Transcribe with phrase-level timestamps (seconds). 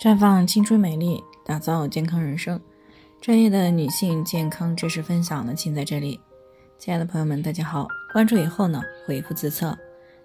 [0.00, 2.60] 绽放青春美丽，打造健康人生。
[3.20, 6.18] 专业的女性健康知识分享呢，请在这里。
[6.78, 7.86] 亲爱的朋友们，大家好！
[8.12, 9.78] 关注以后呢，回复自测，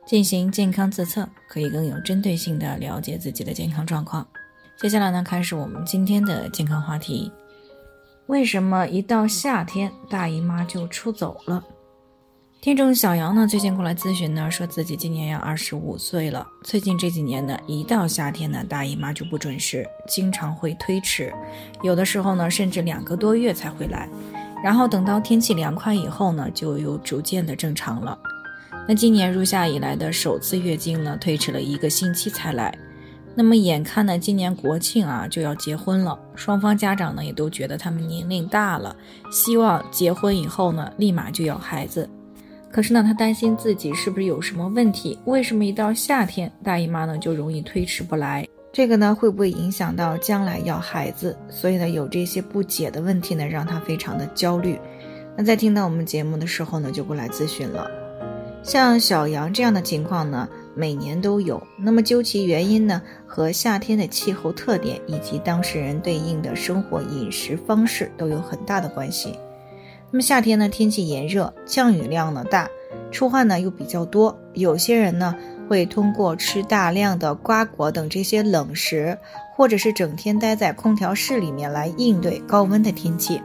[0.08, 4.26] 进行健康自测，可以更有针对性的了解自己的健康状况。
[4.80, 7.32] 接下来呢，开始我们今天的健康话题：
[8.28, 11.64] 为什么一到夏天大姨妈就出走了？
[12.60, 16.46] 听众小杨呢，最近过来咨询呢，说自己今年要二十五岁了。
[16.64, 21.32] 最近这几年呢，一到夏天呢，大姨妈就不准时，经常会推迟，
[21.84, 24.10] 有的时候呢，甚至两个多月才会来。
[24.64, 28.18] 然后等到天气凉快以后呢，就又逐渐的正常了。
[28.88, 32.76] 那今年入夏以来的首次月经呢，推迟了一个星期才来。
[33.36, 38.94] 那么眼看呢，今年国庆啊就要结婚了，双方家长呢也都觉得他们年龄大了，
[39.32, 42.10] 希望结婚以后呢，立马就要孩子。
[42.72, 45.18] 可是呢，她担心自己是不是有什么问题？
[45.26, 48.48] 为什么一到夏天大姨妈呢就容易推迟不来？
[48.74, 51.36] 这个呢会不会影响到将来要孩子？
[51.50, 54.80] 所以呢有这些不解的问题呢，让她非常的焦虑。
[55.36, 57.90] 那在听到我们节目的时候呢，就过来咨询了。
[58.64, 61.62] 像小杨这样的情况呢，每年都有。
[61.80, 69.36] 那么究其原因呢，和夏天的气候特点以及当事人对应的生活饮食方式都有很大的关系。
[70.10, 72.70] 那么夏天呢，天气炎热，降雨量呢大，
[73.12, 74.38] 出汗呢又比较多。
[74.54, 75.36] 有些人呢
[75.68, 79.18] 会通过吃大量的瓜果等这些冷食，
[79.54, 83.42] 或者是整天待在空调室里面来应对高温的天气。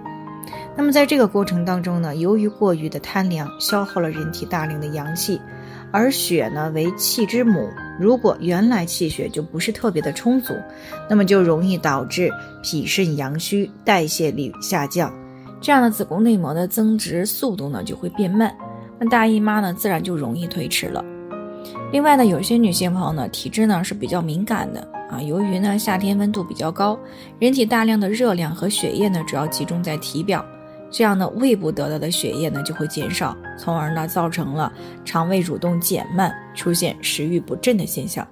[0.76, 5.40] 那么在这个过程当中呢，由于过于的贪凉，消耗了人体大量的阳气，
[5.90, 7.68] 而血呢为气之母，
[7.98, 10.54] 如果原来气血就不是特别的充足，
[11.10, 12.30] 那么就容易导致
[12.62, 15.12] 脾肾阳虚，代谢率下降。
[15.62, 18.52] 这样的子宫内膜的增殖速度呢就会变慢，
[18.98, 21.04] 那大姨妈呢自然就容易推迟了。
[21.92, 26.98] 另外呢，有些女性朋友呢体质呢是比较敏感的啊，由于呢夏天温度比较高，
[27.38, 30.44] 人体大量的热量和血液呢主要集中在体表，
[30.90, 34.72] 这样呢胃部得到的血液呢就会减少，从而呢造成了
[35.04, 38.26] 肠胃蠕动减慢，出现食欲不振的现象。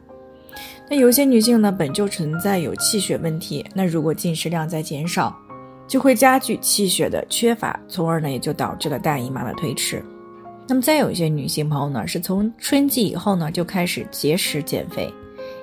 [0.90, 5.32] 那有些女性呢本就存在有气血问题，那如果进食量在减少。
[5.90, 10.00] 就会加剧气血的缺乏，从而呢也就导致了大姨妈的推迟。
[10.68, 15.12] 那么再有一些女性朋友呢，是从春季以后呢就开始节食减肥，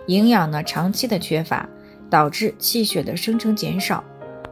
[0.07, 1.65] 营养呢长期的缺乏，
[2.09, 4.03] 导致气血的生成减少，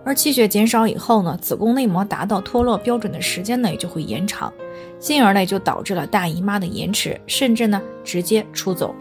[0.05, 4.53] 而气血减少以后呢，子宫内膜达到脱落标准的时间呢也就会延长，
[4.97, 8.95] 进而呢也就导致了大姨妈的延迟，甚至呢直接出走。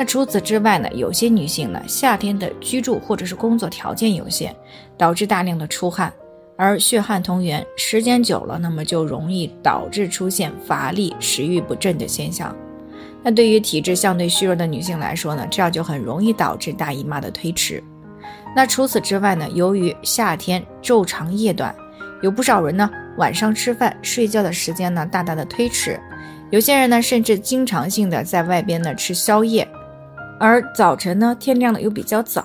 [0.00, 4.56] 那除此之外呢，有些女性呢，夏天的居住或者是工作条件有限，
[4.96, 6.10] 导致大量的出汗，
[6.56, 12.56] 而血汗同源，时间久了，那么就容易导致出现乏力、食欲不振的现象。
[13.22, 17.84] 那对于体质相对虚弱的女性来说呢，这样就很容易导致大姨妈的推迟。
[18.56, 21.76] 那除此之外呢，由于夏天昼长夜短，
[22.22, 26.00] 有不少人呢晚上吃饭、睡觉的时间呢大大的推迟，
[26.48, 29.68] 有些人呢甚至经常性的在外边呢吃宵夜。
[30.40, 32.42] 而早晨呢，天亮的又比较早，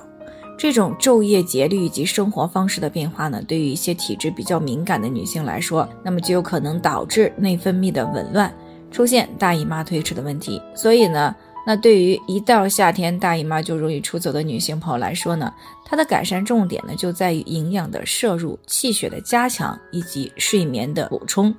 [0.58, 8.54] 这种昼夜节律以及生活方式的变化呢，对于一些体质比较敏感的女性来说，那么就有可能导致内分泌的紊乱，
[8.92, 10.62] 出现大姨妈推迟的问题。
[10.76, 11.34] 所以呢，
[11.66, 15.52] 那对于一到夏天大姨妈就容易出走的女性朋友来说呢，
[15.84, 21.54] 它的改善重点呢就在于营养的摄入、气血的加强以及睡眠的补充。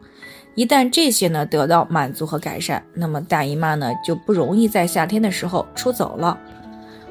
[0.54, 6.38] 一旦这些呢得到满足和改善，那么大姨妈呢就不容易在夏天的时候出走了。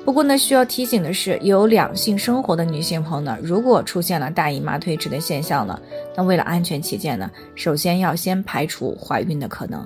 [0.04, 5.80] 不过呢，需要提醒的是，有两性生活的女性朋友呢，如果出现了大姨妈推迟的现象呢，
[6.16, 9.86] 那为了安全起见呢，首先要先排除怀孕的可能。